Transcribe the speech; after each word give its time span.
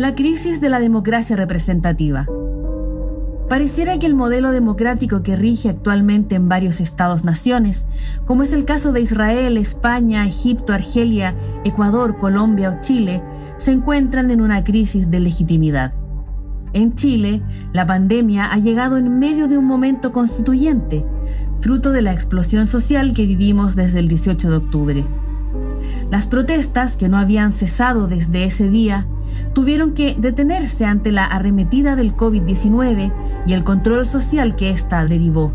La 0.00 0.14
crisis 0.14 0.62
de 0.62 0.70
la 0.70 0.80
democracia 0.80 1.36
representativa. 1.36 2.26
Pareciera 3.50 3.98
que 3.98 4.06
el 4.06 4.14
modelo 4.14 4.50
democrático 4.50 5.22
que 5.22 5.36
rige 5.36 5.68
actualmente 5.68 6.36
en 6.36 6.48
varios 6.48 6.80
estados-naciones, 6.80 7.84
como 8.24 8.42
es 8.42 8.54
el 8.54 8.64
caso 8.64 8.92
de 8.92 9.02
Israel, 9.02 9.58
España, 9.58 10.24
Egipto, 10.24 10.72
Argelia, 10.72 11.34
Ecuador, 11.64 12.16
Colombia 12.16 12.70
o 12.70 12.80
Chile, 12.80 13.22
se 13.58 13.72
encuentran 13.72 14.30
en 14.30 14.40
una 14.40 14.64
crisis 14.64 15.10
de 15.10 15.20
legitimidad. 15.20 15.92
En 16.72 16.94
Chile, 16.94 17.42
la 17.74 17.84
pandemia 17.84 18.50
ha 18.50 18.56
llegado 18.56 18.96
en 18.96 19.18
medio 19.18 19.48
de 19.48 19.58
un 19.58 19.66
momento 19.66 20.12
constituyente, 20.12 21.04
fruto 21.60 21.92
de 21.92 22.00
la 22.00 22.14
explosión 22.14 22.66
social 22.66 23.12
que 23.12 23.26
vivimos 23.26 23.76
desde 23.76 23.98
el 23.98 24.08
18 24.08 24.48
de 24.48 24.56
octubre. 24.56 25.04
Las 26.10 26.24
protestas, 26.24 26.96
que 26.96 27.10
no 27.10 27.18
habían 27.18 27.52
cesado 27.52 28.06
desde 28.06 28.44
ese 28.44 28.70
día, 28.70 29.06
tuvieron 29.52 29.92
que 29.92 30.14
detenerse 30.18 30.84
ante 30.84 31.12
la 31.12 31.24
arremetida 31.24 31.96
del 31.96 32.16
COVID-19 32.16 33.12
y 33.46 33.52
el 33.52 33.64
control 33.64 34.06
social 34.06 34.56
que 34.56 34.70
ésta 34.70 35.04
derivó. 35.06 35.52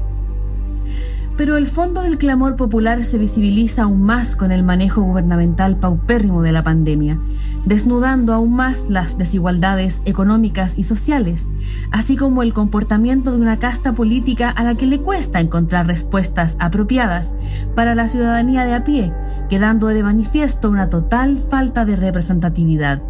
Pero 1.38 1.57
el 1.57 1.67
fondo 1.67 2.01
del 2.01 2.17
clamor 2.17 2.55
popular 2.55 3.03
se 3.03 3.17
visibiliza 3.17 3.84
aún 3.84 4.03
más 4.03 4.38
con 4.38 4.53
el 4.53 4.63
manejo 4.63 5.01
gubernamental 5.01 5.75
paupérrimo 5.75 6.41
de 6.41 6.53
la 6.53 6.63
pandemia, 6.63 7.20
desnudando 7.65 8.34
aún 8.34 8.53
más 8.53 8.89
las 8.89 9.17
desigualdades 9.17 10.01
económicas 10.05 10.77
y 10.77 10.84
sociales, 10.84 11.49
así 11.91 12.15
como 12.15 12.41
el 12.41 12.53
comportamiento 12.53 13.31
de 13.31 13.39
una 13.39 13.57
casta 13.57 13.91
política 13.91 14.49
a 14.49 14.63
la 14.63 14.76
que 14.76 14.85
le 14.85 14.99
cuesta 14.99 15.41
encontrar 15.41 15.87
respuestas 15.87 16.55
apropiadas 16.59 17.34
para 17.76 17.95
la 17.95 18.07
ciudadanía 18.07 18.63
de 18.65 18.73
a 18.73 18.84
pie, 18.85 19.12
quedando 19.49 19.87
de 19.87 20.03
manifiesto 20.03 20.70
una 20.70 20.89
total 20.89 21.37
falta 21.37 21.84
de 21.84 21.98
representatividad. 21.98 23.01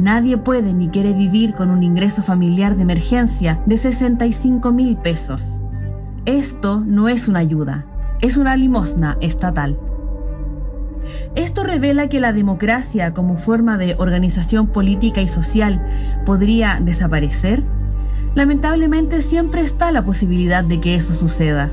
Nadie 0.00 0.38
puede 0.38 0.72
ni 0.72 0.88
quiere 0.88 1.12
vivir 1.12 1.52
con 1.52 1.70
un 1.70 1.82
ingreso 1.82 2.22
familiar 2.22 2.74
de 2.74 2.82
emergencia 2.82 3.60
de 3.66 3.76
65 3.76 4.72
mil 4.72 4.96
pesos. 4.96 5.60
Esto 6.24 6.80
no 6.80 7.10
es 7.10 7.28
una 7.28 7.40
ayuda, 7.40 7.84
es 8.22 8.38
una 8.38 8.56
limosna 8.56 9.18
estatal. 9.20 9.78
Esto 11.34 11.64
revela 11.64 12.08
que 12.08 12.18
la 12.18 12.32
democracia 12.32 13.12
como 13.12 13.36
forma 13.36 13.76
de 13.76 13.94
organización 13.98 14.68
política 14.68 15.20
y 15.20 15.28
social 15.28 15.84
podría 16.24 16.80
desaparecer. 16.82 17.62
Lamentablemente 18.34 19.20
siempre 19.20 19.60
está 19.60 19.92
la 19.92 20.02
posibilidad 20.02 20.64
de 20.64 20.80
que 20.80 20.94
eso 20.94 21.12
suceda. 21.12 21.70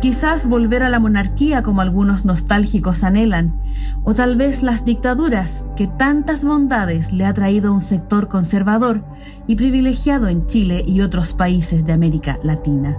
Quizás 0.00 0.46
volver 0.46 0.84
a 0.84 0.88
la 0.88 1.00
monarquía 1.00 1.64
como 1.64 1.80
algunos 1.80 2.24
nostálgicos 2.24 3.02
anhelan, 3.02 3.60
o 4.04 4.14
tal 4.14 4.36
vez 4.36 4.62
las 4.62 4.84
dictaduras 4.84 5.66
que 5.76 5.88
tantas 5.88 6.44
bondades 6.44 7.12
le 7.12 7.26
ha 7.26 7.34
traído 7.34 7.72
un 7.72 7.80
sector 7.80 8.28
conservador 8.28 9.04
y 9.48 9.56
privilegiado 9.56 10.28
en 10.28 10.46
Chile 10.46 10.84
y 10.86 11.00
otros 11.00 11.32
países 11.32 11.84
de 11.84 11.92
América 11.92 12.38
Latina. 12.44 12.96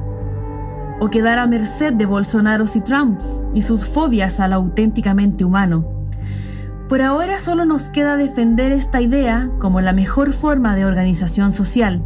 O 0.99 1.09
quedar 1.09 1.39
a 1.39 1.47
merced 1.47 1.93
de 1.93 2.05
Bolsonaro 2.05 2.65
y 2.73 2.81
Trumps 2.81 3.43
y 3.53 3.61
sus 3.61 3.85
fobias 3.85 4.41
al 4.41 4.51
auténticamente 4.51 5.45
humano 5.45 5.99
por 6.89 7.03
ahora 7.03 7.37
solo 7.37 7.65
nos 7.65 7.91
queda 7.91 8.17
defender 8.17 8.71
esta 8.71 8.99
idea 8.99 9.51
como 9.59 9.79
la 9.79 9.93
mejor 9.93 10.33
forma 10.33 10.75
de 10.75 10.85
organización 10.85 11.53
social, 11.53 12.01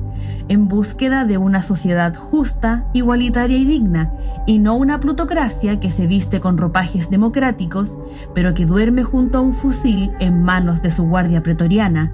en 0.50 0.68
búsqueda 0.68 1.26
de 1.26 1.38
una 1.38 1.64
sociedad 1.64 2.16
justa, 2.16 2.86
igualitaria 2.94 3.58
y 3.58 3.66
digna, 3.66 4.12
y 4.46 4.60
no 4.60 4.76
una 4.76 5.00
plutocracia 5.00 5.80
que 5.80 5.92
se 5.92 6.08
viste 6.08 6.40
con 6.40 6.58
ropajes 6.58 7.10
democráticos, 7.10 7.98
pero 8.34 8.54
que 8.54 8.66
duerme 8.66 9.04
junto 9.04 9.38
a 9.38 9.42
un 9.42 9.54
fusil 9.54 10.12
en 10.20 10.44
manos 10.44 10.82
de 10.82 10.92
su 10.92 11.04
guardia 11.06 11.44
pretoriana. 11.44 12.12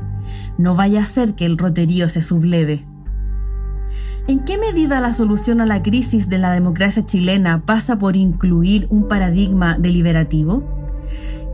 No 0.58 0.76
vaya 0.76 1.02
a 1.02 1.06
ser 1.06 1.34
que 1.34 1.46
el 1.46 1.58
roterío 1.58 2.10
se 2.10 2.22
subleve. 2.22 2.86
¿En 4.28 4.46
qué 4.46 4.60
medida 4.60 5.02
la 5.02 5.12
solución 5.12 5.60
a 5.60 5.66
la 5.66 5.82
crisis 5.82 6.30
de 6.30 6.38
la 6.38 6.52
democracia 6.52 7.04
chilena 7.04 7.66
pasa 7.66 7.98
por 7.98 8.16
incluir 8.16 8.86
un 8.92 9.08
paradigma 9.08 9.78
deliberativo? 9.80 10.64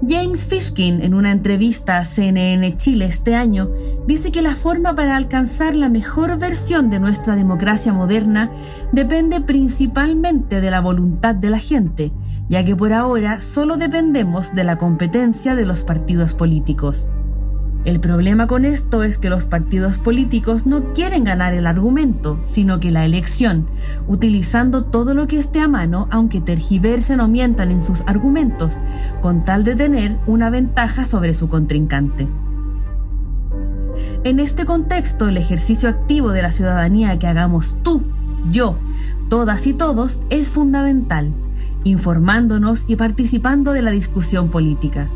James 0.07 0.45
Fishkin, 0.45 1.03
en 1.03 1.15
una 1.15 1.31
entrevista 1.31 1.97
a 1.97 2.05
CNN 2.05 2.77
Chile 2.77 3.05
este 3.05 3.33
año, 3.33 3.71
dice 4.05 4.31
que 4.31 4.43
la 4.43 4.55
forma 4.55 4.93
para 4.93 5.15
alcanzar 5.15 5.75
la 5.75 5.89
mejor 5.89 6.37
versión 6.37 6.91
de 6.91 6.99
nuestra 6.99 7.35
democracia 7.35 7.91
moderna 7.91 8.51
depende 8.91 9.41
principalmente 9.41 10.61
de 10.61 10.69
la 10.69 10.79
voluntad 10.79 11.33
de 11.33 11.49
la 11.49 11.57
gente, 11.57 12.11
ya 12.49 12.63
que 12.63 12.75
por 12.75 12.93
ahora 12.93 13.41
solo 13.41 13.77
dependemos 13.77 14.53
de 14.53 14.63
la 14.63 14.77
competencia 14.77 15.55
de 15.55 15.65
los 15.65 15.83
partidos 15.83 16.35
políticos. 16.35 17.07
El 17.85 17.99
problema 17.99 18.47
con 18.47 18.65
esto 18.65 19.03
es 19.03 19.19
que 19.19 19.29
los 19.29 19.45
partidos 19.45 19.99
políticos 19.99 20.65
no 20.65 20.93
quieren 20.93 21.23
ganar 21.23 21.53
el 21.53 21.67
argumento, 21.67 22.39
sino 22.43 22.79
que 22.79 22.89
la 22.89 23.05
elección, 23.05 23.67
utilizando 24.07 24.85
todo 24.85 25.13
lo 25.13 25.27
que 25.27 25.37
esté 25.37 25.59
a 25.59 25.67
mano, 25.67 26.07
aunque 26.09 26.41
tergiversen 26.41 27.19
o 27.19 27.27
mientan 27.27 27.69
en 27.69 27.83
sus 27.83 28.01
argumentos, 28.07 28.79
con 29.21 29.45
tal 29.45 29.63
de 29.63 29.75
tener 29.75 30.17
una 30.25 30.49
ventaja 30.49 31.05
sobre 31.05 31.35
su 31.35 31.47
contrincante. 31.47 32.27
En 34.23 34.39
este 34.39 34.65
contexto, 34.65 35.27
el 35.27 35.37
ejercicio 35.37 35.87
activo 35.87 36.31
de 36.31 36.41
la 36.41 36.51
ciudadanía 36.51 37.19
que 37.19 37.27
hagamos 37.27 37.77
tú, 37.83 38.01
yo, 38.51 38.79
todas 39.29 39.67
y 39.67 39.73
todos 39.73 40.21
es 40.31 40.49
fundamental, 40.49 41.31
informándonos 41.83 42.85
y 42.87 42.95
participando 42.95 43.73
de 43.73 43.83
la 43.83 43.91
discusión 43.91 44.49
política. 44.49 45.07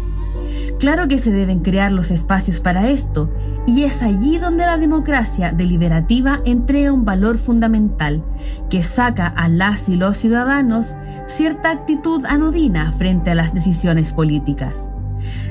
Claro 0.79 1.07
que 1.07 1.17
se 1.17 1.31
deben 1.31 1.59
crear 1.59 1.91
los 1.91 2.09
espacios 2.09 2.59
para 2.59 2.89
esto, 2.89 3.29
y 3.67 3.83
es 3.83 4.01
allí 4.01 4.37
donde 4.37 4.65
la 4.65 4.77
democracia 4.77 5.51
deliberativa 5.51 6.39
entrega 6.45 6.93
un 6.93 7.05
valor 7.05 7.37
fundamental 7.37 8.23
que 8.69 8.83
saca 8.83 9.27
a 9.27 9.49
las 9.49 9.89
y 9.89 9.95
los 9.95 10.17
ciudadanos 10.17 10.95
cierta 11.27 11.71
actitud 11.71 12.25
anodina 12.25 12.91
frente 12.91 13.31
a 13.31 13.35
las 13.35 13.53
decisiones 13.53 14.13
políticas. 14.13 14.89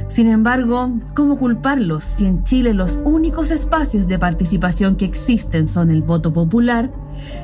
Sin 0.09 0.29
embargo, 0.29 0.93
¿cómo 1.15 1.37
culparlos 1.37 2.03
si 2.03 2.25
en 2.25 2.43
Chile 2.43 2.73
los 2.73 2.99
únicos 3.05 3.51
espacios 3.51 4.09
de 4.09 4.19
participación 4.19 4.97
que 4.97 5.05
existen 5.05 5.69
son 5.69 5.91
el 5.91 6.01
voto 6.01 6.33
popular, 6.33 6.91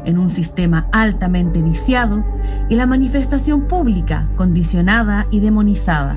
en 0.07 0.19
un 0.19 0.31
sistema 0.31 0.89
altamente 0.91 1.61
viciado, 1.61 2.25
y 2.71 2.77
la 2.77 2.87
manifestación 2.87 3.69
pública, 3.69 4.29
condicionada 4.37 5.27
y 5.31 5.41
demonizada? 5.41 6.17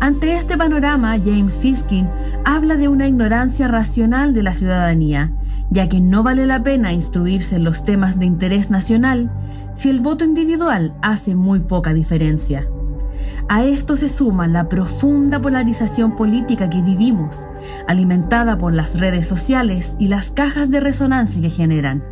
Ante 0.00 0.34
este 0.34 0.56
panorama, 0.56 1.16
James 1.18 1.58
Fishkin 1.58 2.08
habla 2.44 2.76
de 2.76 2.88
una 2.88 3.08
ignorancia 3.08 3.68
racional 3.68 4.32
de 4.32 4.42
la 4.42 4.54
ciudadanía, 4.54 5.32
ya 5.70 5.88
que 5.88 6.00
no 6.00 6.22
vale 6.22 6.46
la 6.46 6.62
pena 6.62 6.92
instruirse 6.92 7.56
en 7.56 7.64
los 7.64 7.84
temas 7.84 8.18
de 8.18 8.26
interés 8.26 8.70
nacional 8.70 9.30
si 9.74 9.90
el 9.90 10.00
voto 10.00 10.24
individual 10.24 10.94
hace 11.02 11.34
muy 11.34 11.60
poca 11.60 11.94
diferencia. 11.94 12.68
A 13.48 13.64
esto 13.64 13.96
se 13.96 14.08
suma 14.08 14.46
la 14.46 14.68
profunda 14.68 15.40
polarización 15.40 16.14
política 16.14 16.68
que 16.68 16.82
vivimos, 16.82 17.46
alimentada 17.86 18.58
por 18.58 18.74
las 18.74 19.00
redes 19.00 19.26
sociales 19.26 19.96
y 19.98 20.08
las 20.08 20.30
cajas 20.30 20.70
de 20.70 20.80
resonancia 20.80 21.42
que 21.42 21.50
generan. 21.50 22.04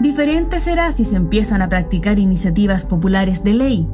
Diferente 0.00 0.60
será 0.60 0.92
si 0.92 1.04
se 1.04 1.16
empiezan 1.16 1.62
a 1.62 1.68
practicar 1.68 2.18
iniciativas 2.18 2.84
populares 2.84 3.44
de 3.44 3.54
ley, 3.54 3.88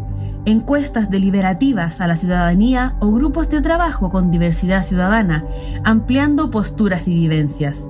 encuestas 0.44 1.10
deliberativas 1.10 2.00
a 2.00 2.06
la 2.06 2.16
ciudadanía 2.16 2.97
o 3.00 3.12
grupos 3.12 3.48
de 3.48 3.60
trabajo 3.60 4.10
con 4.10 4.30
diversidad 4.30 4.82
ciudadana, 4.82 5.44
ampliando 5.84 6.50
posturas 6.50 7.08
y 7.08 7.14
vivencias. 7.14 7.88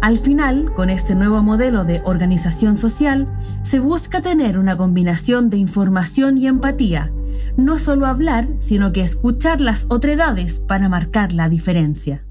Al 0.00 0.18
final, 0.18 0.74
con 0.74 0.90
este 0.90 1.14
nuevo 1.14 1.42
modelo 1.42 1.84
de 1.84 2.02
organización 2.04 2.76
social, 2.76 3.28
se 3.62 3.78
busca 3.78 4.20
tener 4.20 4.58
una 4.58 4.76
combinación 4.76 5.50
de 5.50 5.56
información 5.56 6.38
y 6.38 6.46
empatía, 6.46 7.12
no 7.56 7.78
solo 7.78 8.06
hablar, 8.06 8.48
sino 8.58 8.92
que 8.92 9.02
escuchar 9.02 9.60
las 9.60 9.86
otredades 9.88 10.60
para 10.60 10.88
marcar 10.88 11.32
la 11.32 11.48
diferencia. 11.48 12.26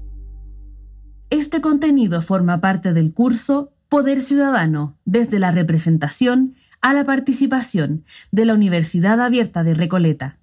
Este 1.30 1.60
contenido 1.60 2.20
forma 2.20 2.60
parte 2.60 2.92
del 2.92 3.12
curso 3.12 3.72
Poder 3.88 4.20
Ciudadano, 4.20 4.98
desde 5.04 5.38
la 5.38 5.50
representación 5.50 6.54
a 6.82 6.92
la 6.92 7.04
participación 7.04 8.04
de 8.30 8.44
la 8.44 8.54
Universidad 8.54 9.20
Abierta 9.20 9.64
de 9.64 9.74
Recoleta. 9.74 10.38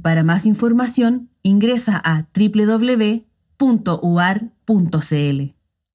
Para 0.00 0.22
más 0.22 0.46
información, 0.46 1.30
ingresa 1.42 2.00
a 2.04 2.26
www.uar.cl. 2.34 3.24